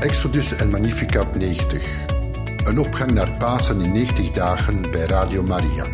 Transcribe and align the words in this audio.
Exodus 0.00 0.52
en 0.52 0.70
Magnificat 0.70 1.34
90. 1.34 2.06
Een 2.64 2.78
opgang 2.78 3.10
naar 3.10 3.32
Pasen 3.32 3.80
in 3.80 3.92
90 3.92 4.30
dagen 4.30 4.90
bij 4.90 5.06
Radio 5.06 5.42
Maria. 5.42 5.84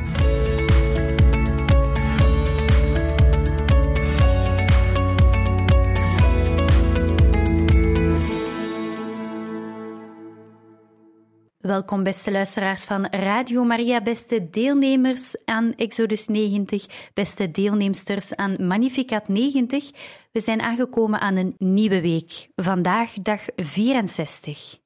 Welkom 11.66 12.02
beste 12.02 12.32
luisteraars 12.32 12.84
van 12.84 13.06
Radio 13.06 13.64
Maria, 13.64 14.02
beste 14.02 14.48
deelnemers 14.50 15.44
aan 15.44 15.74
Exodus 15.74 16.26
90, 16.26 17.10
beste 17.14 17.50
deelnemsters 17.50 18.36
aan 18.36 18.66
Magnificat 18.66 19.28
90. 19.28 19.90
We 20.32 20.40
zijn 20.40 20.60
aangekomen 20.60 21.20
aan 21.20 21.36
een 21.36 21.54
nieuwe 21.58 22.00
week. 22.00 22.48
Vandaag 22.56 23.12
dag 23.12 23.44
64. 23.56 24.78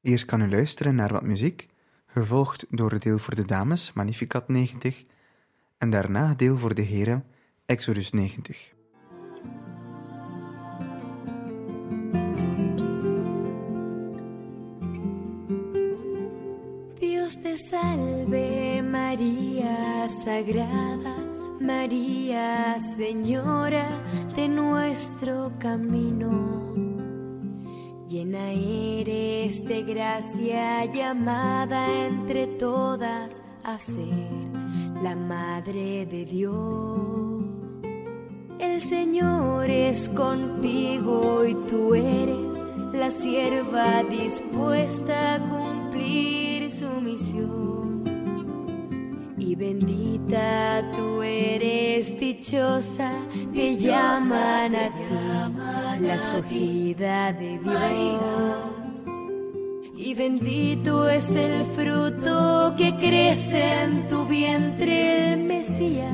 Eerst 0.00 0.24
kan 0.24 0.40
u 0.40 0.50
luisteren 0.50 0.94
naar 0.94 1.12
wat 1.12 1.22
muziek, 1.22 1.66
gevolgd 2.06 2.66
door 2.70 2.90
het 2.90 3.02
deel 3.02 3.18
voor 3.18 3.34
de 3.34 3.44
dames, 3.44 3.92
Magnificat 3.92 4.48
90, 4.48 5.04
en 5.78 5.90
daarna 5.90 6.34
deel 6.34 6.56
voor 6.58 6.74
de 6.74 6.82
heren, 6.82 7.24
Exodus 7.66 8.10
90. 8.10 8.72
Salve 17.72 18.82
María 18.82 20.06
Sagrada, 20.06 21.16
María 21.58 22.76
Señora 22.98 23.86
de 24.36 24.46
nuestro 24.46 25.52
camino. 25.58 26.32
Llena 28.06 28.50
eres 28.50 29.64
de 29.64 29.84
gracia 29.84 30.84
llamada 30.84 31.80
entre 32.08 32.46
todas 32.46 33.40
a 33.64 33.78
ser 33.78 34.42
la 35.02 35.16
Madre 35.16 36.04
de 36.04 36.26
Dios. 36.26 37.42
El 38.58 38.82
Señor 38.82 39.70
es 39.70 40.10
contigo 40.10 41.46
y 41.46 41.54
tú 41.70 41.94
eres 41.94 42.62
la 42.92 43.10
sierva 43.10 44.02
dispuesta 44.02 45.36
a 45.36 45.38
dichosa 52.42 53.12
que 53.54 53.76
llaman 53.76 54.74
a 54.74 54.88
ti 54.88 56.04
la 56.04 56.14
escogida 56.14 57.32
de 57.32 57.58
Dios. 57.58 58.18
Y 59.96 60.14
bendito 60.14 61.08
es 61.08 61.30
el 61.36 61.64
fruto 61.66 62.74
que 62.76 62.96
crece 62.96 63.84
en 63.84 64.08
tu 64.08 64.24
vientre, 64.26 65.32
el 65.34 65.44
Mesías 65.44 66.12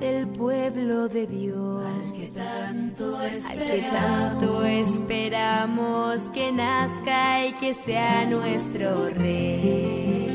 del 0.00 0.28
pueblo 0.28 1.08
de 1.08 1.26
Dios. 1.26 1.82
Al 1.86 2.12
que 2.12 2.26
tanto 2.26 3.22
esperamos, 3.22 3.70
que 3.70 3.80
tanto 3.80 4.64
esperamos 4.66 6.20
que 6.34 6.52
nazca 6.52 7.46
y 7.46 7.52
que 7.54 7.72
sea 7.72 8.26
nuestro 8.26 9.08
rey. 9.08 10.27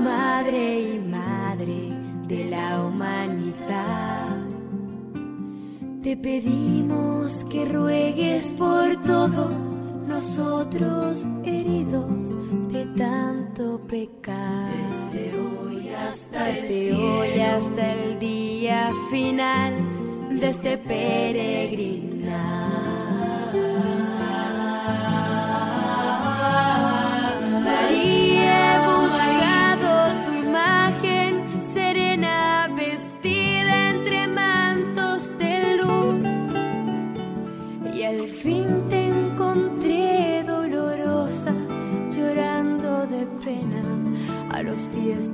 Madre 0.00 0.80
y 0.80 0.98
Madre 0.98 1.90
de 2.26 2.44
la 2.46 2.84
humanidad. 2.84 4.36
Te 6.02 6.16
pedimos 6.16 7.44
que 7.50 7.66
ruegues 7.66 8.54
por 8.54 9.00
todos 9.02 9.52
nosotros 10.08 11.26
heridos 11.44 12.36
de 12.72 12.86
tanto 12.96 13.80
pecar. 13.86 14.72
Desde 15.12 15.38
hoy 15.38 15.88
hasta, 15.90 16.44
Desde 16.46 16.88
el, 16.88 16.96
hoy 16.96 17.40
hasta 17.40 17.92
el 17.92 18.18
día 18.18 18.92
final 19.10 19.74
de 20.40 20.48
este 20.48 20.78
peregrinar. 20.78 22.09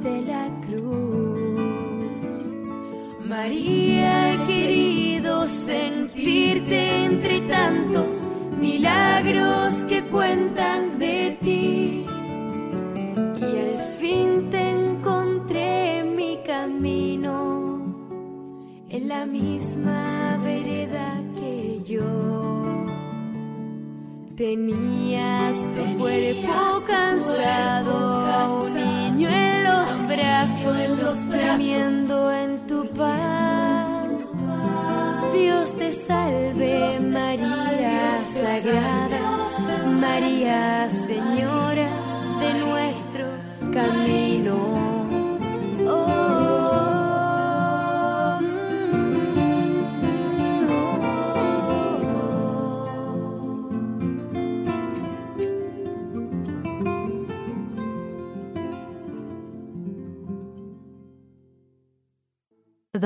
De 0.03 0.23
la 0.23 0.49
cruz. 0.67 1.47
María, 3.25 4.35
he 4.35 4.39
querido 4.47 5.47
sentirte 5.47 7.05
entre 7.05 7.41
tantos 7.43 8.31
milagros 8.61 9.85
que 9.89 10.03
cuentan 10.05 10.99
de 10.99 11.39
ti. 11.43 12.07
Y 13.41 13.59
al 13.67 13.79
fin 13.99 14.51
te 14.51 14.71
encontré 14.71 15.99
en 15.99 16.17
mi 16.17 16.39
camino, 16.47 17.95
en 18.89 19.09
la 19.09 19.27
misma 19.27 20.39
vereda 20.43 21.21
que 21.39 21.83
yo. 21.85 22.37
Tenías 24.37 25.57
tu 25.75 25.99
cuerpo 25.99 26.53
cansado, 26.87 27.97
a 28.27 28.53
un 28.53 28.75
niño 28.75 29.56
en 30.11 30.97
los 31.03 31.27
brazos, 31.27 32.33
en 32.33 32.67
tu 32.67 32.89
paz. 32.91 34.07
Dios 35.35 35.77
te 35.77 35.91
salve, 35.91 37.01
María 37.01 38.21
Sagrada, 38.25 39.21
María 40.01 40.89
Señora 40.91 41.89
de 42.41 42.55
nuestro 42.55 43.25
camino. 43.73 44.16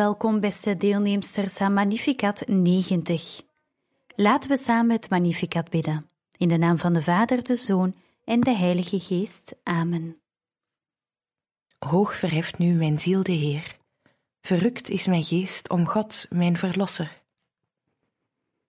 Welkom, 0.01 0.41
beste 0.41 0.77
deelnemsters 0.77 1.61
aan 1.61 1.73
Magnificat 1.73 2.43
90. 2.47 3.43
Laten 4.17 4.51
we 4.51 4.57
samen 4.57 4.91
het 4.91 5.11
Magnificat 5.11 5.71
bidden. 5.71 6.09
In 6.37 6.49
de 6.49 6.57
naam 6.57 6.79
van 6.79 6.93
de 6.93 7.03
Vader, 7.03 7.43
de 7.43 7.57
Zoon 7.57 7.95
en 8.25 8.41
de 8.41 8.57
Heilige 8.57 9.01
Geest. 9.01 9.55
Amen. 9.63 10.21
Hoog 11.79 12.17
verheft 12.17 12.59
nu 12.59 12.73
mijn 12.73 13.01
ziel 13.01 13.23
de 13.23 13.33
Heer. 13.33 13.77
Verrukt 14.41 14.89
is 14.89 15.07
mijn 15.07 15.25
geest 15.25 15.69
om 15.69 15.87
God, 15.87 16.27
mijn 16.31 16.57
Verlosser. 16.57 17.23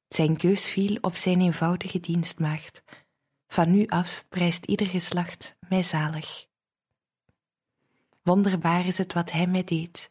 Zijn 0.07 0.37
keus 0.37 0.69
viel 0.69 0.97
op 1.01 1.15
zijn 1.15 1.41
eenvoudige 1.41 1.99
dienstmaagd. 1.99 2.83
Van 3.47 3.71
nu 3.71 3.85
af 3.87 4.25
prijst 4.29 4.65
ieder 4.65 4.87
geslacht 4.87 5.55
mij 5.69 5.83
zalig. 5.83 6.45
Wonderbaar 8.21 8.85
is 8.85 8.97
het 8.97 9.13
wat 9.13 9.31
hij 9.31 9.47
mij 9.47 9.63
deed. 9.63 10.10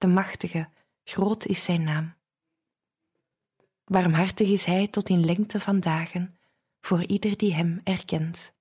De 0.00 0.06
machtige, 0.06 0.68
groot 1.04 1.46
is 1.46 1.64
zijn 1.64 1.82
naam. 1.82 2.14
Barmhartig 3.84 4.48
is 4.48 4.64
hij 4.64 4.88
tot 4.88 5.08
in 5.08 5.24
lengte 5.24 5.60
van 5.60 5.80
dagen 5.80 6.36
voor 6.80 7.04
ieder 7.04 7.36
die 7.36 7.54
hem 7.54 7.80
erkent. 7.84 8.54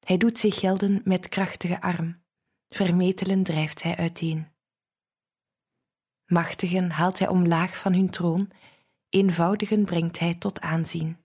Hij 0.00 0.16
doet 0.16 0.38
zich 0.38 0.58
gelden 0.58 1.00
met 1.04 1.28
krachtige 1.28 1.80
arm, 1.80 2.22
vermetelen 2.68 3.42
drijft 3.42 3.82
hij 3.82 3.96
uiteen. 3.96 4.48
Machtigen 6.26 6.90
haalt 6.90 7.18
hij 7.18 7.28
omlaag 7.28 7.78
van 7.78 7.92
hun 7.92 8.10
troon, 8.10 8.50
eenvoudigen 9.08 9.84
brengt 9.84 10.18
hij 10.18 10.34
tot 10.34 10.60
aanzien. 10.60 11.24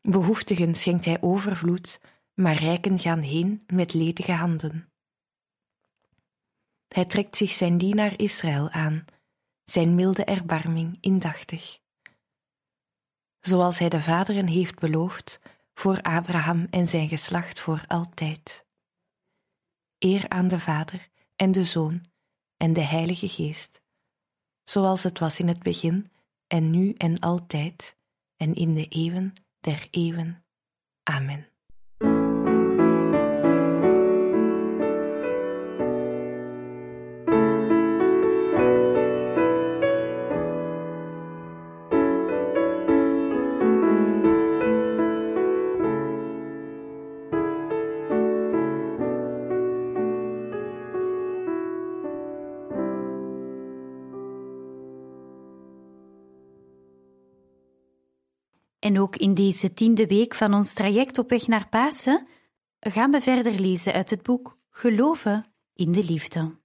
Behoeftigen 0.00 0.74
schenkt 0.74 1.04
hij 1.04 1.22
overvloed, 1.22 2.00
maar 2.34 2.54
rijken 2.54 2.98
gaan 2.98 3.20
heen 3.20 3.64
met 3.66 3.94
ledige 3.94 4.32
handen. 4.32 4.91
Hij 6.92 7.04
trekt 7.04 7.36
zich 7.36 7.50
zijn 7.50 7.78
dienaar 7.78 8.18
Israël 8.18 8.70
aan, 8.70 9.04
zijn 9.64 9.94
milde 9.94 10.24
erbarming 10.24 10.98
indachtig. 11.00 11.80
Zoals 13.40 13.78
hij 13.78 13.88
de 13.88 14.02
vaderen 14.02 14.46
heeft 14.46 14.78
beloofd, 14.78 15.40
voor 15.74 16.02
Abraham 16.02 16.66
en 16.70 16.86
zijn 16.86 17.08
geslacht 17.08 17.60
voor 17.60 17.84
altijd. 17.88 18.66
Eer 19.98 20.28
aan 20.28 20.48
de 20.48 20.60
Vader 20.60 21.08
en 21.36 21.52
de 21.52 21.64
Zoon 21.64 22.04
en 22.56 22.72
de 22.72 22.80
Heilige 22.80 23.28
Geest, 23.28 23.82
zoals 24.64 25.02
het 25.02 25.18
was 25.18 25.38
in 25.38 25.48
het 25.48 25.62
begin 25.62 26.12
en 26.46 26.70
nu 26.70 26.92
en 26.92 27.18
altijd 27.18 27.96
en 28.36 28.54
in 28.54 28.74
de 28.74 28.88
eeuwen 28.88 29.32
der 29.60 29.88
eeuwen. 29.90 30.44
Amen. 31.02 31.51
En 58.82 59.00
ook 59.00 59.16
in 59.16 59.34
deze 59.34 59.72
tiende 59.72 60.06
week 60.06 60.34
van 60.34 60.54
ons 60.54 60.72
traject 60.72 61.18
op 61.18 61.30
weg 61.30 61.46
naar 61.46 61.68
Pasen 61.68 62.26
gaan 62.80 63.10
we 63.10 63.20
verder 63.20 63.52
lezen 63.52 63.92
uit 63.92 64.10
het 64.10 64.22
boek 64.22 64.58
Geloven 64.70 65.54
in 65.74 65.92
de 65.92 66.04
Liefde. 66.04 66.60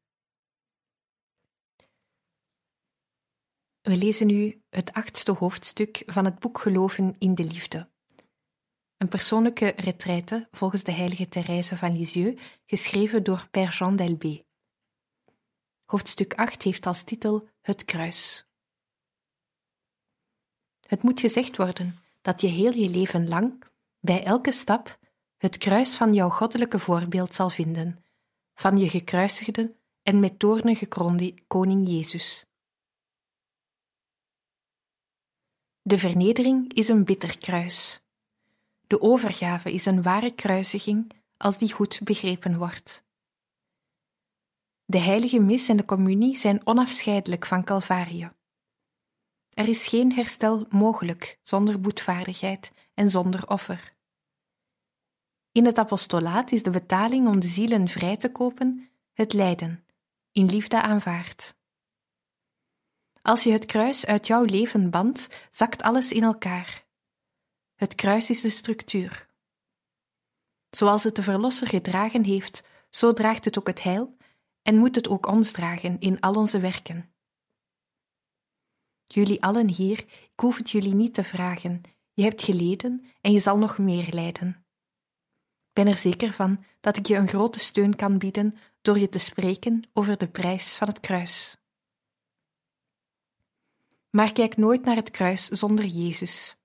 We 3.82 3.98
lezen 3.98 4.28
nu 4.28 4.62
het 4.70 4.94
achtste 4.94 5.32
hoofdstuk 5.32 6.04
van 6.06 6.26
het 6.26 6.40
boek 6.40 6.60
Geloven 6.60 7.16
in 7.18 7.36
de 7.36 7.44
Liefde. 7.44 7.90
Een 8.98 9.10
persoonlijke 9.10 9.68
retraite 9.76 10.48
volgens 10.52 10.84
de 10.84 10.92
heilige 10.92 11.28
Thérèse 11.28 11.78
van 11.78 11.98
Lisieux, 11.98 12.42
geschreven 12.66 13.24
door 13.24 13.48
Père 13.52 13.72
Jean 13.72 13.96
Delbé. 13.96 14.46
Hoofdstuk 15.86 16.34
8 16.34 16.64
heeft 16.64 16.86
als 16.86 17.04
titel 17.04 17.50
Het 17.62 17.86
kruis. 17.86 18.48
Het 20.88 21.04
moet 21.04 21.20
gezegd 21.20 21.58
worden 21.58 22.06
dat 22.28 22.42
je 22.42 22.48
heel 22.48 22.74
je 22.74 22.90
leven 22.90 23.28
lang, 23.28 23.64
bij 24.00 24.24
elke 24.24 24.52
stap, 24.52 25.00
het 25.38 25.58
kruis 25.58 25.96
van 25.96 26.14
jouw 26.14 26.30
goddelijke 26.30 26.80
voorbeeld 26.80 27.36
zal 27.36 27.50
vinden, 27.50 28.06
van 28.54 28.78
je 28.78 28.90
gekruisigde 28.90 29.76
en 30.02 30.20
met 30.20 30.40
toornen 30.40 30.76
gekroonde 30.76 31.34
koning 31.48 31.88
Jezus. 31.88 32.46
De 35.82 35.98
vernedering 35.98 36.74
is 36.74 36.88
een 36.88 37.06
bitter 37.06 37.38
kruis. 37.38 38.02
De 38.88 39.02
overgave 39.02 39.72
is 39.72 39.86
een 39.86 40.02
ware 40.02 40.32
kruisiging 40.32 41.12
als 41.38 41.58
die 41.58 41.74
goed 41.74 42.00
begrepen 42.04 42.58
wordt. 42.58 43.06
De 44.86 45.00
heilige 45.00 45.40
mis 45.40 45.70
en 45.70 45.78
de 45.78 45.86
communie 45.86 46.36
zijn 46.38 46.68
onafscheidelijk 46.68 47.46
van 47.46 47.64
Calvarie. 47.64 48.30
Er 49.58 49.68
is 49.68 49.88
geen 49.88 50.14
herstel 50.14 50.66
mogelijk 50.70 51.40
zonder 51.42 51.80
boetvaardigheid 51.80 52.72
en 52.94 53.10
zonder 53.10 53.48
offer. 53.48 53.94
In 55.52 55.66
het 55.66 55.78
apostolaat 55.78 56.52
is 56.52 56.64
de 56.64 56.70
betaling 56.70 57.28
om 57.28 57.40
de 57.40 57.48
zielen 57.48 57.88
vrij 57.88 58.18
te 58.18 58.32
kopen 58.32 58.90
het 59.14 59.34
lijden, 59.34 59.86
in 60.32 60.46
liefde 60.46 60.82
aanvaard. 60.82 61.56
Als 63.22 63.44
je 63.44 63.52
het 63.52 63.66
kruis 63.66 64.06
uit 64.06 64.28
jouw 64.28 64.44
leven 64.44 64.90
bandt, 64.90 65.28
zakt 65.52 65.82
alles 65.82 66.12
in 66.12 66.24
elkaar. 66.24 66.86
Het 67.76 67.96
kruis 67.96 68.30
is 68.30 68.42
de 68.42 68.50
structuur. 68.50 69.28
Zoals 70.70 71.04
het 71.04 71.16
de 71.16 71.24
Verlosser 71.24 71.68
gedragen 71.68 72.24
heeft, 72.24 72.64
zo 72.90 73.14
draagt 73.14 73.46
het 73.46 73.58
ook 73.58 73.68
het 73.68 73.84
heil 73.84 74.18
en 74.62 74.78
moet 74.78 74.96
het 74.96 75.08
ook 75.08 75.26
ons 75.26 75.52
dragen 75.52 76.00
in 76.00 76.20
al 76.20 76.34
onze 76.34 76.60
werken. 76.60 77.12
Jullie 79.08 79.44
allen 79.44 79.70
hier, 79.70 80.00
ik 80.34 80.40
hoef 80.40 80.58
het 80.58 80.72
jullie 80.72 80.94
niet 80.94 81.14
te 81.14 81.24
vragen. 81.24 81.82
Je 82.14 82.24
hebt 82.24 82.44
geleden 82.44 83.06
en 83.22 83.32
je 83.32 83.40
zal 83.40 83.58
nog 83.58 83.78
meer 83.78 84.14
lijden. 84.14 84.50
Ik 85.68 85.84
ben 85.84 85.88
er 85.88 85.98
zeker 85.98 86.34
van 86.34 86.64
dat 86.80 86.98
ik 86.98 87.06
je 87.06 87.16
een 87.16 87.28
grote 87.28 87.60
steun 87.60 87.96
kan 87.96 88.18
bieden 88.18 88.58
door 88.82 89.00
je 89.00 89.10
te 89.10 89.18
spreken 89.18 89.90
over 89.94 90.18
de 90.18 90.28
prijs 90.28 90.76
van 90.76 90.88
het 90.88 91.00
kruis. 91.00 91.58
Maar 94.10 94.34
kijk 94.34 94.58
nooit 94.58 94.86
naar 94.86 94.96
het 94.96 95.12
kruis 95.12 95.48
zonder 95.48 95.86
Jezus. 95.86 96.58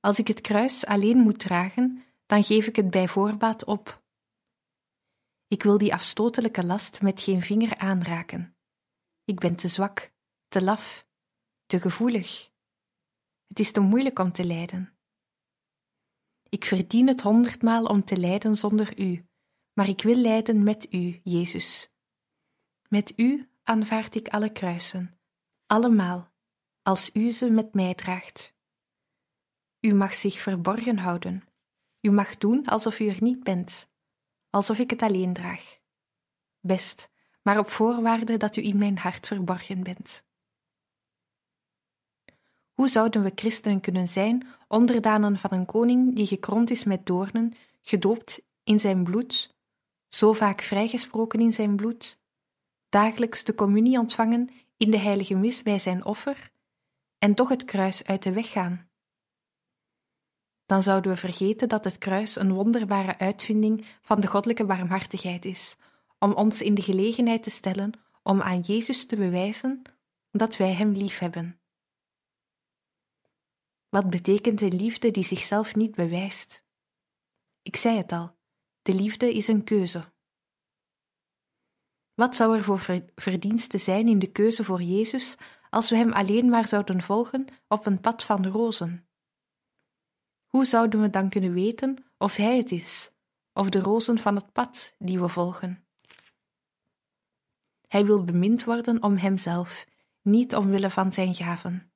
Als 0.00 0.18
ik 0.18 0.28
het 0.28 0.40
kruis 0.40 0.86
alleen 0.86 1.18
moet 1.18 1.38
dragen, 1.38 2.04
dan 2.26 2.44
geef 2.44 2.66
ik 2.66 2.76
het 2.76 2.90
bij 2.90 3.08
voorbaat 3.08 3.64
op. 3.64 4.02
Ik 5.48 5.62
wil 5.62 5.78
die 5.78 5.92
afstotelijke 5.94 6.64
last 6.64 7.02
met 7.02 7.20
geen 7.20 7.42
vinger 7.42 7.78
aanraken. 7.78 8.56
Ik 9.24 9.38
ben 9.38 9.56
te 9.56 9.68
zwak 9.68 10.12
te 10.52 10.62
laf, 10.62 11.06
te 11.66 11.80
gevoelig. 11.80 12.50
Het 13.46 13.58
is 13.58 13.72
te 13.72 13.80
moeilijk 13.80 14.18
om 14.18 14.32
te 14.32 14.44
lijden. 14.44 14.96
Ik 16.48 16.64
verdien 16.64 17.06
het 17.06 17.20
honderdmaal 17.20 17.84
om 17.84 18.04
te 18.04 18.16
lijden 18.16 18.56
zonder 18.56 19.00
u, 19.00 19.26
maar 19.72 19.88
ik 19.88 20.02
wil 20.02 20.14
lijden 20.14 20.62
met 20.62 20.92
u, 20.92 21.20
Jezus. 21.24 21.90
Met 22.88 23.12
u 23.16 23.50
aanvaard 23.62 24.14
ik 24.14 24.28
alle 24.28 24.52
kruisen, 24.52 25.18
allemaal, 25.66 26.32
als 26.82 27.10
u 27.12 27.30
ze 27.30 27.50
met 27.50 27.74
mij 27.74 27.94
draagt. 27.94 28.54
U 29.80 29.94
mag 29.94 30.14
zich 30.14 30.40
verborgen 30.40 30.98
houden. 30.98 31.48
U 32.00 32.10
mag 32.10 32.38
doen 32.38 32.66
alsof 32.66 33.00
u 33.00 33.08
er 33.08 33.22
niet 33.22 33.42
bent, 33.42 33.90
alsof 34.50 34.78
ik 34.78 34.90
het 34.90 35.02
alleen 35.02 35.32
draag. 35.32 35.78
Best, 36.60 37.10
maar 37.42 37.58
op 37.58 37.68
voorwaarde 37.68 38.36
dat 38.36 38.56
u 38.56 38.62
in 38.62 38.76
mijn 38.78 38.98
hart 38.98 39.26
verborgen 39.26 39.82
bent. 39.82 40.30
Hoe 42.82 42.90
zouden 42.90 43.22
we 43.22 43.32
christenen 43.34 43.80
kunnen 43.80 44.08
zijn, 44.08 44.46
onderdanen 44.68 45.38
van 45.38 45.52
een 45.52 45.66
koning 45.66 46.16
die 46.16 46.26
gekroond 46.26 46.70
is 46.70 46.84
met 46.84 47.06
doornen, 47.06 47.52
gedoopt 47.82 48.42
in 48.64 48.80
zijn 48.80 49.04
bloed, 49.04 49.54
zo 50.08 50.32
vaak 50.32 50.62
vrijgesproken 50.62 51.40
in 51.40 51.52
zijn 51.52 51.76
bloed, 51.76 52.18
dagelijks 52.88 53.44
de 53.44 53.54
communie 53.54 53.98
ontvangen 53.98 54.50
in 54.76 54.90
de 54.90 54.98
heilige 54.98 55.34
mis 55.34 55.62
bij 55.62 55.78
zijn 55.78 56.04
offer, 56.04 56.50
en 57.18 57.34
toch 57.34 57.48
het 57.48 57.64
kruis 57.64 58.04
uit 58.04 58.22
de 58.22 58.32
weg 58.32 58.50
gaan? 58.50 58.88
Dan 60.66 60.82
zouden 60.82 61.10
we 61.10 61.16
vergeten 61.16 61.68
dat 61.68 61.84
het 61.84 61.98
kruis 61.98 62.36
een 62.36 62.52
wonderbare 62.52 63.18
uitvinding 63.18 63.84
van 64.00 64.20
de 64.20 64.26
goddelijke 64.26 64.64
barmhartigheid 64.64 65.44
is, 65.44 65.76
om 66.18 66.32
ons 66.32 66.62
in 66.62 66.74
de 66.74 66.82
gelegenheid 66.82 67.42
te 67.42 67.50
stellen 67.50 67.92
om 68.22 68.40
aan 68.40 68.60
Jezus 68.60 69.06
te 69.06 69.16
bewijzen 69.16 69.82
dat 70.30 70.56
wij 70.56 70.72
Hem 70.72 70.92
lief 70.92 71.18
hebben. 71.18 71.61
Wat 73.92 74.10
betekent 74.10 74.60
een 74.60 74.76
liefde 74.76 75.10
die 75.10 75.24
zichzelf 75.24 75.74
niet 75.74 75.94
bewijst? 75.94 76.64
Ik 77.62 77.76
zei 77.76 77.96
het 77.96 78.12
al, 78.12 78.36
de 78.82 78.94
liefde 78.94 79.34
is 79.34 79.48
een 79.48 79.64
keuze. 79.64 80.12
Wat 82.14 82.36
zou 82.36 82.56
er 82.56 82.64
voor 82.64 83.02
verdienste 83.14 83.78
zijn 83.78 84.08
in 84.08 84.18
de 84.18 84.32
keuze 84.32 84.64
voor 84.64 84.82
Jezus 84.82 85.36
als 85.70 85.90
we 85.90 85.96
Hem 85.96 86.12
alleen 86.12 86.48
maar 86.48 86.68
zouden 86.68 87.02
volgen 87.02 87.44
op 87.68 87.86
een 87.86 88.00
pad 88.00 88.24
van 88.24 88.46
rozen? 88.46 89.08
Hoe 90.46 90.64
zouden 90.64 91.00
we 91.00 91.10
dan 91.10 91.28
kunnen 91.28 91.52
weten 91.52 92.04
of 92.18 92.36
Hij 92.36 92.56
het 92.56 92.70
is, 92.70 93.12
of 93.52 93.68
de 93.68 93.80
rozen 93.80 94.18
van 94.18 94.36
het 94.36 94.52
pad 94.52 94.94
die 94.98 95.20
we 95.20 95.28
volgen? 95.28 95.86
Hij 97.86 98.06
wil 98.06 98.24
bemind 98.24 98.64
worden 98.64 99.02
om 99.02 99.16
Hemzelf, 99.16 99.86
niet 100.22 100.54
omwille 100.54 100.90
van 100.90 101.12
Zijn 101.12 101.34
gaven. 101.34 101.91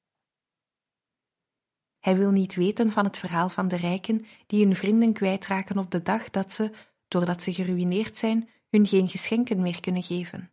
Hij 2.06 2.16
wil 2.16 2.30
niet 2.30 2.54
weten 2.54 2.92
van 2.92 3.04
het 3.04 3.18
verhaal 3.18 3.48
van 3.48 3.68
de 3.68 3.76
rijken 3.76 4.26
die 4.46 4.64
hun 4.64 4.76
vrienden 4.76 5.12
kwijtraken 5.12 5.78
op 5.78 5.90
de 5.90 6.02
dag 6.02 6.30
dat 6.30 6.52
ze, 6.52 6.70
doordat 7.08 7.42
ze 7.42 7.52
geruineerd 7.52 8.16
zijn, 8.16 8.48
hun 8.70 8.86
geen 8.86 9.08
geschenken 9.08 9.62
meer 9.62 9.80
kunnen 9.80 10.02
geven. 10.02 10.50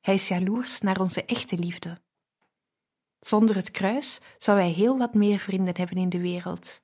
Hij 0.00 0.14
is 0.14 0.28
jaloers 0.28 0.80
naar 0.80 1.00
onze 1.00 1.24
echte 1.24 1.58
liefde. 1.58 2.00
Zonder 3.18 3.56
het 3.56 3.70
kruis 3.70 4.20
zou 4.38 4.58
hij 4.58 4.70
heel 4.70 4.98
wat 4.98 5.14
meer 5.14 5.38
vrienden 5.38 5.76
hebben 5.76 5.96
in 5.96 6.08
de 6.08 6.20
wereld. 6.20 6.82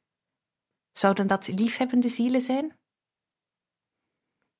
Zouden 0.93 1.27
dat 1.27 1.49
liefhebbende 1.49 2.09
zielen 2.09 2.41
zijn? 2.41 2.79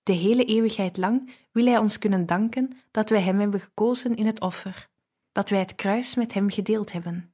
De 0.03 0.13
hele 0.13 0.45
eeuwigheid 0.45 0.97
lang 0.97 1.31
wil 1.53 1.67
hij 1.67 1.79
ons 1.79 1.99
kunnen 1.99 2.27
danken 2.27 2.79
dat 2.91 3.11
wij 3.11 3.23
hem 3.23 3.39
hebben 3.39 3.61
gekozen 3.61 4.17
in 4.17 4.27
het 4.27 4.41
offer, 4.41 4.89
dat 5.33 5.49
wij 5.49 5.59
het 5.59 5.75
kruis 5.75 6.15
met 6.15 6.35
hem 6.35 6.51
gedeeld 6.51 6.93
hebben. 6.93 7.33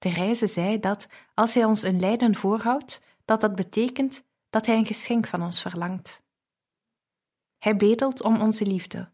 Therese 0.00 0.46
zei 0.46 0.78
dat 0.78 1.06
als 1.34 1.54
hij 1.54 1.64
ons 1.64 1.82
een 1.82 2.00
lijden 2.00 2.34
voorhoudt, 2.34 3.02
dat 3.24 3.40
dat 3.40 3.54
betekent 3.54 4.24
dat 4.50 4.66
hij 4.66 4.76
een 4.76 4.86
geschenk 4.86 5.26
van 5.26 5.42
ons 5.42 5.60
verlangt. 5.60 6.22
Hij 7.58 7.76
bedelt 7.76 8.22
om 8.22 8.40
onze 8.40 8.66
liefde, 8.66 9.12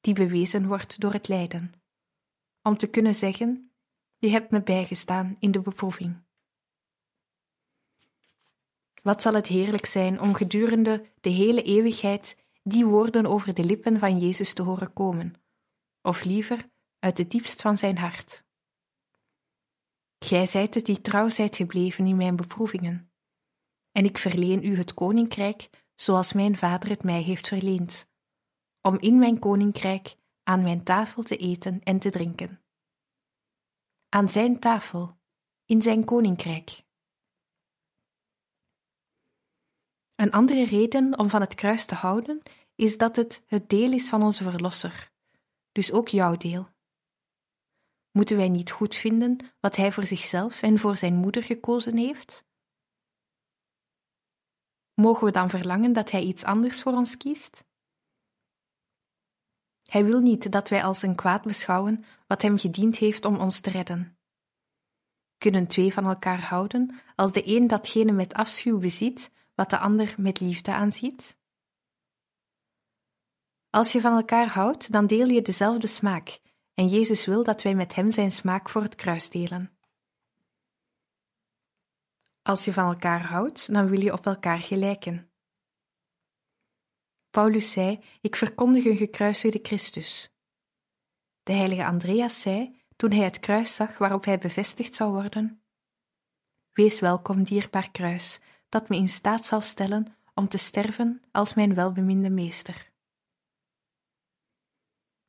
die 0.00 0.14
bewezen 0.14 0.66
wordt 0.66 1.00
door 1.00 1.12
het 1.12 1.28
lijden, 1.28 1.72
om 2.62 2.76
te 2.76 2.90
kunnen 2.90 3.14
zeggen: 3.14 3.72
Je 4.16 4.28
hebt 4.28 4.50
me 4.50 4.62
bijgestaan 4.62 5.36
in 5.38 5.50
de 5.50 5.60
beproeving. 5.60 6.22
Wat 9.02 9.22
zal 9.22 9.34
het 9.34 9.46
heerlijk 9.46 9.86
zijn 9.86 10.20
om 10.20 10.34
gedurende 10.34 11.10
de 11.20 11.30
hele 11.30 11.62
eeuwigheid 11.62 12.36
die 12.62 12.86
woorden 12.86 13.26
over 13.26 13.54
de 13.54 13.64
lippen 13.64 13.98
van 13.98 14.18
Jezus 14.18 14.52
te 14.52 14.62
horen 14.62 14.92
komen, 14.92 15.34
of 16.02 16.24
liever 16.24 16.68
uit 16.98 17.18
het 17.18 17.30
diepst 17.30 17.60
van 17.60 17.78
zijn 17.78 17.98
hart. 17.98 18.48
Gij 20.24 20.46
zijt 20.46 20.74
het 20.74 20.86
die 20.86 21.00
trouw 21.00 21.28
zijt 21.28 21.56
gebleven 21.56 22.06
in 22.06 22.16
mijn 22.16 22.36
beproevingen, 22.36 23.12
en 23.92 24.04
ik 24.04 24.18
verleen 24.18 24.64
u 24.64 24.76
het 24.76 24.94
koninkrijk 24.94 25.70
zoals 25.94 26.32
mijn 26.32 26.56
vader 26.56 26.88
het 26.88 27.02
mij 27.02 27.22
heeft 27.22 27.48
verleend, 27.48 28.10
om 28.80 28.98
in 28.98 29.18
mijn 29.18 29.38
koninkrijk 29.38 30.16
aan 30.42 30.62
mijn 30.62 30.84
tafel 30.84 31.22
te 31.22 31.36
eten 31.36 31.82
en 31.82 31.98
te 31.98 32.10
drinken. 32.10 32.62
Aan 34.08 34.28
zijn 34.28 34.58
tafel, 34.58 35.18
in 35.64 35.82
zijn 35.82 36.04
koninkrijk. 36.04 36.84
Een 40.14 40.30
andere 40.30 40.64
reden 40.64 41.18
om 41.18 41.30
van 41.30 41.40
het 41.40 41.54
kruis 41.54 41.86
te 41.86 41.94
houden 41.94 42.42
is 42.74 42.98
dat 42.98 43.16
het 43.16 43.42
het 43.46 43.68
deel 43.68 43.92
is 43.92 44.08
van 44.08 44.22
onze 44.22 44.50
Verlosser, 44.50 45.10
dus 45.72 45.92
ook 45.92 46.08
jouw 46.08 46.36
deel. 46.36 46.68
Moeten 48.10 48.36
wij 48.36 48.48
niet 48.48 48.70
goed 48.70 48.94
vinden 48.94 49.36
wat 49.60 49.76
Hij 49.76 49.92
voor 49.92 50.06
zichzelf 50.06 50.62
en 50.62 50.78
voor 50.78 50.96
Zijn 50.96 51.14
moeder 51.14 51.42
gekozen 51.42 51.96
heeft? 51.96 52.44
Mogen 54.94 55.24
we 55.24 55.32
dan 55.32 55.50
verlangen 55.50 55.92
dat 55.92 56.10
Hij 56.10 56.22
iets 56.22 56.44
anders 56.44 56.82
voor 56.82 56.92
ons 56.92 57.16
kiest? 57.16 57.64
Hij 59.82 60.04
wil 60.04 60.20
niet 60.20 60.52
dat 60.52 60.68
wij 60.68 60.84
als 60.84 61.02
een 61.02 61.14
kwaad 61.14 61.42
beschouwen 61.42 62.04
wat 62.26 62.42
Hem 62.42 62.58
gediend 62.58 62.96
heeft 62.96 63.24
om 63.24 63.36
ons 63.36 63.60
te 63.60 63.70
redden. 63.70 64.18
Kunnen 65.38 65.66
twee 65.66 65.92
van 65.92 66.04
elkaar 66.04 66.40
houden 66.40 67.00
als 67.16 67.32
de 67.32 67.56
een 67.56 67.66
datgene 67.66 68.12
met 68.12 68.34
afschuw 68.34 68.78
beziet 68.78 69.30
wat 69.54 69.70
de 69.70 69.78
ander 69.78 70.14
met 70.16 70.40
liefde 70.40 70.72
aanziet? 70.72 71.38
Als 73.70 73.92
je 73.92 74.00
van 74.00 74.16
elkaar 74.16 74.48
houdt, 74.48 74.92
dan 74.92 75.06
deel 75.06 75.28
je 75.28 75.42
dezelfde 75.42 75.86
smaak, 75.86 76.40
en 76.80 76.86
Jezus 76.86 77.26
wil 77.26 77.42
dat 77.42 77.62
wij 77.62 77.74
met 77.74 77.94
Hem 77.94 78.10
Zijn 78.10 78.32
smaak 78.32 78.68
voor 78.68 78.82
het 78.82 78.94
kruis 78.94 79.30
delen. 79.30 79.78
Als 82.42 82.64
je 82.64 82.72
van 82.72 82.84
elkaar 82.84 83.26
houdt, 83.26 83.72
dan 83.72 83.88
wil 83.88 84.00
je 84.00 84.12
op 84.12 84.26
elkaar 84.26 84.58
gelijken. 84.58 85.30
Paulus 87.30 87.72
zei: 87.72 88.00
Ik 88.20 88.36
verkondig 88.36 88.84
een 88.84 88.96
gekruisigde 88.96 89.58
Christus. 89.62 90.34
De 91.42 91.52
heilige 91.52 91.86
Andreas 91.86 92.40
zei, 92.40 92.82
toen 92.96 93.10
hij 93.10 93.24
het 93.24 93.40
kruis 93.40 93.74
zag 93.74 93.98
waarop 93.98 94.24
hij 94.24 94.38
bevestigd 94.38 94.94
zou 94.94 95.12
worden: 95.12 95.62
Wees 96.72 97.00
welkom, 97.00 97.42
dierbaar 97.42 97.90
kruis, 97.90 98.40
dat 98.68 98.88
me 98.88 98.96
in 98.96 99.08
staat 99.08 99.44
zal 99.44 99.60
stellen 99.60 100.16
om 100.34 100.48
te 100.48 100.58
sterven 100.58 101.22
als 101.30 101.54
mijn 101.54 101.74
welbeminde 101.74 102.30
meester. 102.30 102.89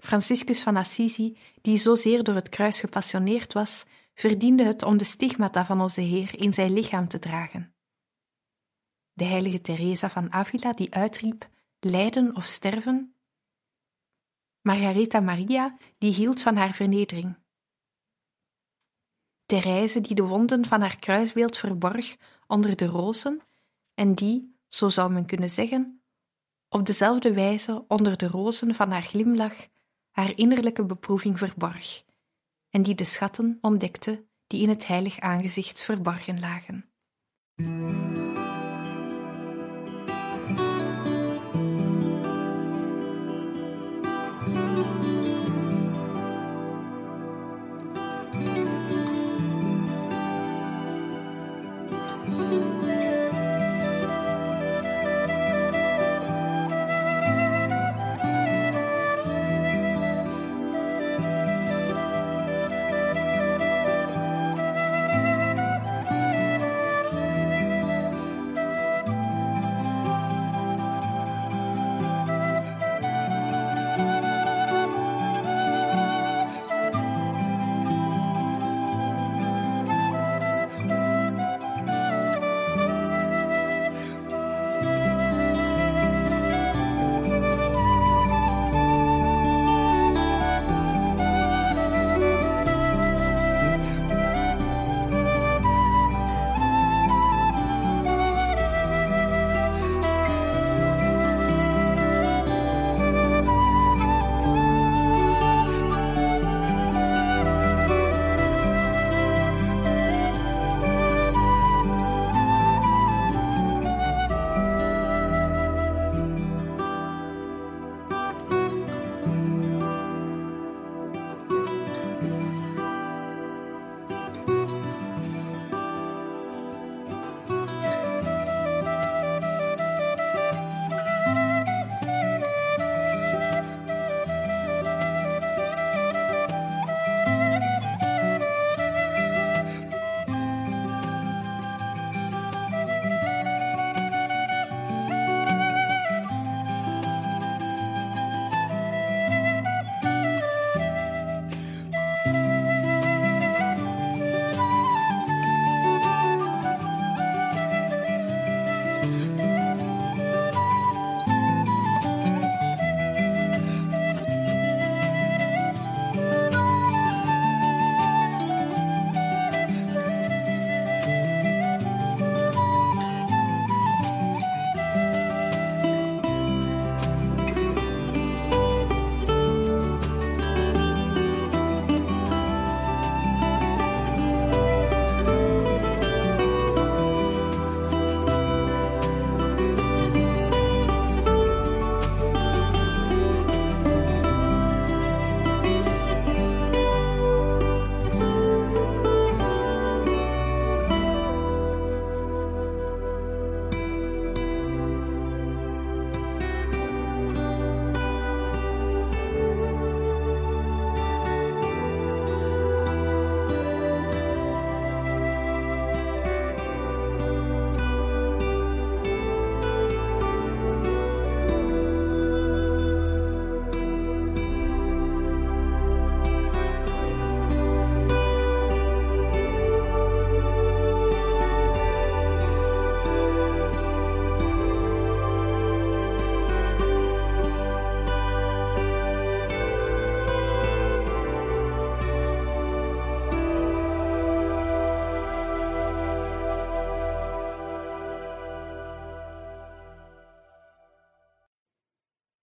Franciscus 0.01 0.61
van 0.61 0.75
Assisi, 0.75 1.37
die 1.61 1.77
zozeer 1.77 2.23
door 2.23 2.35
het 2.35 2.49
kruis 2.49 2.79
gepassioneerd 2.79 3.53
was, 3.53 3.85
verdiende 4.13 4.63
het 4.63 4.83
om 4.83 4.97
de 4.97 5.03
stigmata 5.03 5.65
van 5.65 5.81
onze 5.81 6.01
Heer 6.01 6.39
in 6.39 6.53
zijn 6.53 6.73
lichaam 6.73 7.07
te 7.07 7.19
dragen. 7.19 7.73
De 9.13 9.23
heilige 9.23 9.61
Teresa 9.61 10.09
van 10.09 10.31
Avila, 10.31 10.73
die 10.73 10.93
uitriep: 10.93 11.49
lijden 11.79 12.35
of 12.35 12.43
sterven. 12.43 13.15
Margaretha 14.61 15.19
Maria, 15.19 15.77
die 15.97 16.13
hield 16.13 16.41
van 16.41 16.55
haar 16.55 16.73
vernedering. 16.73 17.37
Therese, 19.45 20.01
die 20.01 20.15
de 20.15 20.23
wonden 20.23 20.65
van 20.65 20.81
haar 20.81 20.95
kruisbeeld 20.99 21.57
verborg 21.57 22.17
onder 22.47 22.75
de 22.75 22.85
rozen 22.85 23.41
en 23.93 24.15
die, 24.15 24.55
zo 24.67 24.89
zou 24.89 25.13
men 25.13 25.25
kunnen 25.25 25.49
zeggen, 25.49 26.03
op 26.69 26.85
dezelfde 26.85 27.33
wijze 27.33 27.85
onder 27.87 28.17
de 28.17 28.27
rozen 28.27 28.75
van 28.75 28.91
haar 28.91 29.03
glimlach 29.03 29.69
haar 30.21 30.37
innerlijke 30.37 30.85
beproeving 30.85 31.37
verborg 31.37 32.03
en 32.69 32.81
die 32.81 32.95
de 32.95 33.03
schatten 33.03 33.57
ontdekte 33.61 34.25
die 34.47 34.61
in 34.61 34.69
het 34.69 34.87
heilig 34.87 35.19
aangezicht 35.19 35.81
verborgen 35.81 36.39
lagen. 36.39 36.85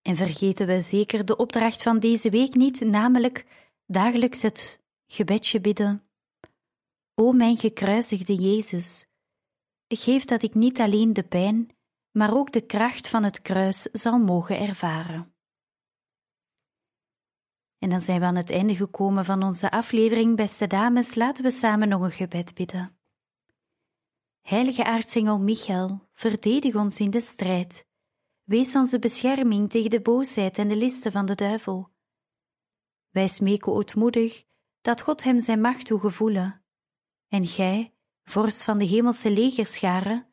En 0.09 0.17
vergeten 0.17 0.67
we 0.67 0.81
zeker 0.81 1.25
de 1.25 1.37
opdracht 1.37 1.83
van 1.83 1.99
deze 1.99 2.31
week 2.31 2.55
niet, 2.55 2.81
namelijk 2.81 3.47
dagelijks 3.87 4.43
het 4.43 4.83
gebedje 5.07 5.61
bidden. 5.61 6.09
O 7.15 7.33
mijn 7.33 7.57
gekruisigde 7.57 8.35
Jezus, 8.35 9.07
geef 9.89 10.25
dat 10.25 10.43
ik 10.43 10.55
niet 10.55 10.81
alleen 10.81 11.13
de 11.13 11.23
pijn, 11.23 11.71
maar 12.11 12.35
ook 12.37 12.53
de 12.53 12.61
kracht 12.61 13.09
van 13.09 13.25
het 13.25 13.43
kruis 13.43 13.83
zal 13.83 14.19
mogen 14.19 14.59
ervaren. 14.59 15.35
En 17.79 17.91
dan 17.91 18.01
zijn 18.01 18.21
we 18.21 18.27
aan 18.27 18.37
het 18.37 18.51
einde 18.51 18.77
gekomen 18.77 19.25
van 19.25 19.43
onze 19.43 19.71
aflevering, 19.71 20.37
beste 20.37 20.67
dames. 20.67 21.15
Laten 21.15 21.45
we 21.45 21.51
samen 21.51 21.89
nog 21.89 22.03
een 22.03 22.11
gebed 22.11 22.55
bidden. 22.55 22.99
Heilige 24.41 24.85
aartsengel 24.85 25.39
Michael, 25.39 26.09
verdedig 26.13 26.75
ons 26.75 27.01
in 27.01 27.11
de 27.11 27.21
strijd. 27.21 27.88
Wees 28.49 28.77
onze 28.77 28.99
bescherming 28.99 29.71
tegen 29.71 29.91
de 29.91 30.01
boosheid 30.01 30.59
en 30.59 30.69
de 30.69 30.77
listen 30.77 31.13
van 31.13 31.27
de 31.27 31.35
duivel. 31.35 31.91
Wij 33.11 33.29
smeken 33.29 33.73
ootmoedig 33.73 34.45
dat 34.81 35.01
God 35.01 35.23
hem 35.23 35.41
zijn 35.41 35.61
macht 35.61 35.87
toegevoelen. 35.87 36.65
En 37.29 37.45
gij, 37.45 37.95
vorst 38.25 38.65
van 38.65 38.79
de 38.79 38.85
hemelse 38.85 39.31
legerscharen, 39.31 40.27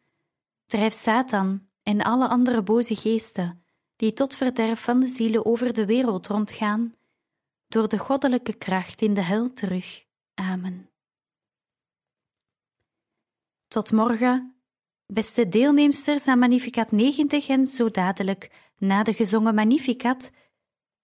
drijf 0.66 0.94
Satan 0.94 1.70
en 1.84 2.02
alle 2.02 2.28
andere 2.28 2.64
boze 2.64 2.96
geesten 2.96 3.66
die 3.96 4.14
tot 4.14 4.36
verderf 4.36 4.84
van 4.84 5.00
de 5.00 5.08
zielen 5.08 5.46
over 5.46 5.74
de 5.74 5.86
wereld 5.86 6.28
rondgaan, 6.28 6.94
door 7.68 7.88
de 7.88 7.98
goddelijke 7.98 8.54
kracht 8.54 9.02
in 9.02 9.14
de 9.14 9.22
hel 9.22 9.54
terug. 9.54 10.06
Amen. 10.34 10.90
Tot 13.68 13.92
morgen, 13.92 14.55
beste 15.08 15.48
deelnemsters 15.48 16.28
aan 16.28 16.40
Magnificat 16.40 16.92
90 16.92 17.48
en 17.48 17.66
zo 17.66 17.90
dadelijk 17.90 18.52
na 18.78 19.04
de 19.04 19.14
gezongen 19.14 19.56
Magnificat 19.56 20.32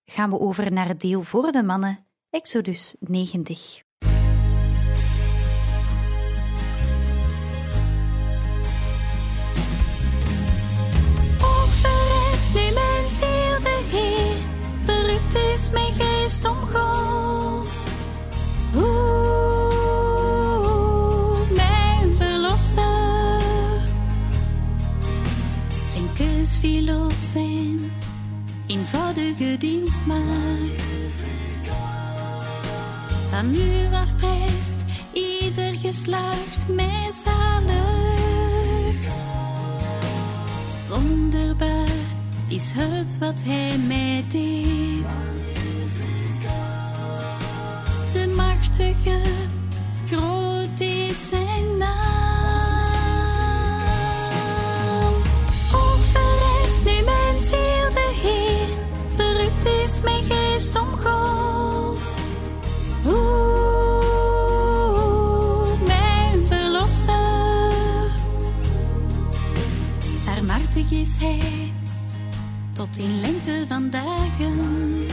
gaan 0.06 0.30
we 0.30 0.40
over 0.40 0.72
naar 0.72 0.88
het 0.88 1.00
deel 1.00 1.24
voor 1.24 1.52
de 1.52 1.64
mannen, 1.64 2.06
Exodus 2.30 2.96
90. 3.00 3.91
Nu 33.42 33.96
af 33.96 34.16
prijst 34.16 34.76
ieder 35.14 35.76
geslacht 35.76 36.68
mij 36.68 37.12
zalig. 37.26 38.96
Wonderbaar 40.90 41.90
is 42.48 42.72
het 42.76 43.18
wat 43.18 43.42
hij 43.44 43.78
mij 43.78 44.24
deed. 44.28 45.06
machtige, 48.36 49.22
groot 50.06 50.80
is 50.80 51.28
zijn 51.30 51.78
naam. 51.78 52.22
De 59.62 59.82
is 59.86 60.02
mijn 60.02 60.24
geest 60.24 60.80
om 60.80 60.98
is 70.92 71.18
hij, 71.18 71.72
tot 72.74 72.98
in 72.98 73.20
lengte 73.22 73.66
van 73.68 73.90
dagen 73.90 75.10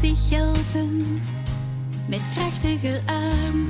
zich 0.00 0.28
gelden 0.28 1.20
met 2.06 2.20
krachtige 2.34 3.00
arm. 3.06 3.68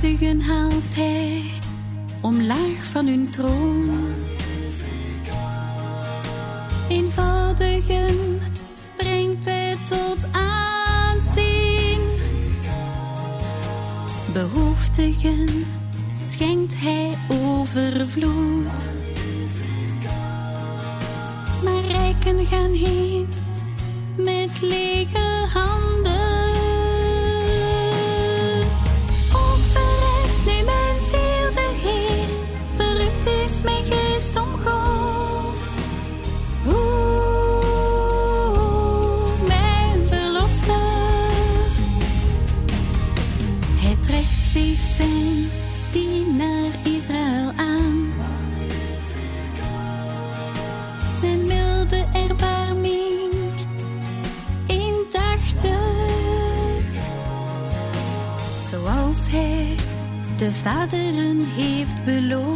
Haalt 0.00 0.94
hij 0.94 1.42
omlaag 2.20 2.84
van 2.90 3.06
hun 3.06 3.30
troon. 3.30 3.90
Eenvoudigen 6.88 8.40
brengt 8.96 9.44
hij 9.44 9.76
tot 9.84 10.26
aanzien. 10.32 12.00
Behoeftigen 14.32 15.66
schenkt 16.22 16.74
hij 16.76 17.10
overvloed. 17.28 18.90
Maar 21.64 21.84
rijken 21.90 22.46
gaan 22.46 22.72
heen 22.72 23.09
vaderen 60.80 61.40
heeft 61.56 62.04
beloofd. 62.04 62.49